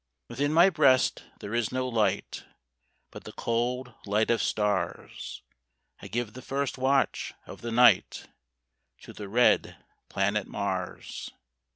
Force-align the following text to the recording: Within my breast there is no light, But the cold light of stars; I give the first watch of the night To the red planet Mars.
Within 0.29 0.51
my 0.51 0.71
breast 0.71 1.25
there 1.41 1.53
is 1.53 1.71
no 1.71 1.87
light, 1.87 2.43
But 3.11 3.23
the 3.23 3.31
cold 3.33 3.93
light 4.07 4.31
of 4.31 4.41
stars; 4.41 5.43
I 6.01 6.07
give 6.07 6.33
the 6.33 6.41
first 6.41 6.75
watch 6.79 7.35
of 7.45 7.61
the 7.61 7.69
night 7.71 8.25
To 9.01 9.13
the 9.13 9.29
red 9.29 9.77
planet 10.09 10.47
Mars. 10.47 11.29